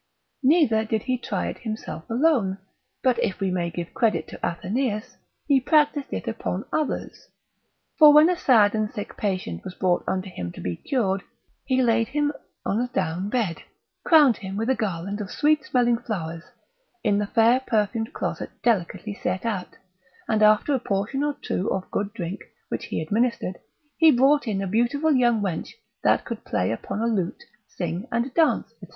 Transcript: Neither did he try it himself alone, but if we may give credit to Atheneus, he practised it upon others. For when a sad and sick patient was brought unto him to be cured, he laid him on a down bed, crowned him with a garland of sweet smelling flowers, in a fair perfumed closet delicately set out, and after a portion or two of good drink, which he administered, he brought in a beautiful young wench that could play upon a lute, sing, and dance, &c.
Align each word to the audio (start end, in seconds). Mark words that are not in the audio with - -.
Neither 0.41 0.83
did 0.83 1.03
he 1.03 1.15
try 1.15 1.45
it 1.49 1.59
himself 1.59 2.09
alone, 2.09 2.57
but 3.03 3.23
if 3.23 3.39
we 3.39 3.51
may 3.51 3.69
give 3.69 3.93
credit 3.93 4.27
to 4.29 4.39
Atheneus, 4.43 5.15
he 5.45 5.59
practised 5.61 6.11
it 6.11 6.27
upon 6.27 6.65
others. 6.73 7.27
For 7.99 8.11
when 8.11 8.27
a 8.27 8.35
sad 8.35 8.73
and 8.73 8.89
sick 8.89 9.15
patient 9.15 9.63
was 9.63 9.75
brought 9.75 10.03
unto 10.07 10.27
him 10.27 10.51
to 10.53 10.59
be 10.59 10.75
cured, 10.75 11.21
he 11.65 11.83
laid 11.83 12.07
him 12.07 12.33
on 12.65 12.81
a 12.81 12.87
down 12.87 13.29
bed, 13.29 13.61
crowned 14.03 14.37
him 14.37 14.57
with 14.57 14.71
a 14.71 14.75
garland 14.75 15.21
of 15.21 15.29
sweet 15.29 15.63
smelling 15.63 15.99
flowers, 15.99 16.45
in 17.03 17.21
a 17.21 17.27
fair 17.27 17.59
perfumed 17.59 18.11
closet 18.11 18.49
delicately 18.63 19.13
set 19.13 19.45
out, 19.45 19.77
and 20.27 20.41
after 20.41 20.73
a 20.73 20.79
portion 20.79 21.23
or 21.23 21.35
two 21.43 21.71
of 21.71 21.91
good 21.91 22.11
drink, 22.15 22.39
which 22.69 22.85
he 22.87 22.99
administered, 23.03 23.59
he 23.99 24.09
brought 24.09 24.47
in 24.47 24.63
a 24.63 24.67
beautiful 24.67 25.11
young 25.13 25.41
wench 25.43 25.75
that 26.03 26.25
could 26.25 26.43
play 26.43 26.71
upon 26.71 27.01
a 27.01 27.05
lute, 27.05 27.43
sing, 27.67 28.07
and 28.11 28.33
dance, 28.33 28.73
&c. 28.81 28.87